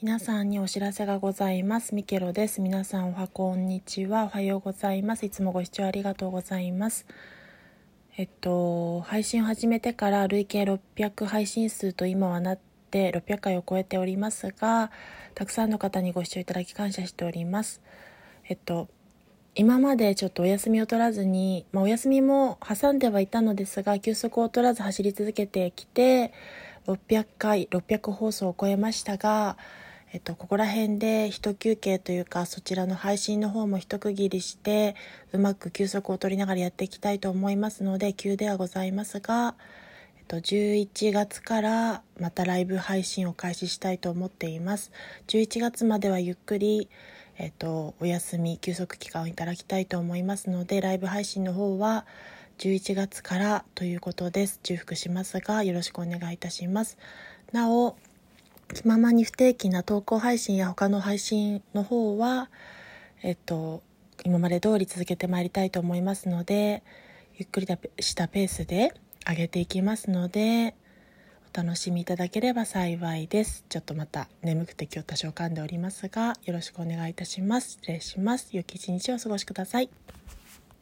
[0.00, 1.92] 皆さんにお知らせがございます。
[1.92, 2.60] ミケロです。
[2.60, 4.26] 皆さんおはこんにちは。
[4.26, 5.26] おはようございます。
[5.26, 7.04] いつもご視聴ありがとうございます。
[8.16, 12.58] えっと配信を始めてから累計600配信数と今はなっ
[12.92, 14.92] て600回を超えておりますが
[15.34, 17.80] たくさんの方にご視聴いただき感謝しております。
[18.48, 18.86] えっと
[19.56, 26.32] 今までちょっとお休みを取らずに、まあ、お休みも挟んではいたのですが休息を取らず走り続けてきて
[26.86, 29.56] 600回600放送を超えましたが、
[30.12, 34.96] えっと、ここら辺で一休憩というかそちらの配信の方も一区切りして
[35.32, 39.54] うまく休息を取りながらやっていきたいと思いますので急ではございますが、
[40.18, 44.92] えっと、11月からまたライブ配信を開始したいと思っています。
[45.26, 46.88] 11月まではゆっくり
[47.40, 52.04] えっと、お休み休息期間をいただきたいと思いますのでライブ配信の方は
[52.58, 54.58] 11月からということです。
[54.64, 56.98] 重複しますがよろしくお願いいたします。
[57.52, 57.96] なお
[58.88, 62.48] ままに不定期な投稿配信や他の配信の方は
[63.22, 63.82] えっと
[64.24, 66.82] 今まで通り続けてまいりたいと思いますので
[67.36, 67.66] ゆっくり
[68.00, 68.94] したペースで
[69.28, 70.74] 上げていきますので
[71.54, 73.64] お楽しみいただければ幸いです。
[73.68, 77.78] ちょっとまた眠くて今日多少噛んでおりますが、よろしくお願いいたします。
[77.80, 78.48] 失礼します。
[78.52, 79.88] 良き一日をお過ごしください。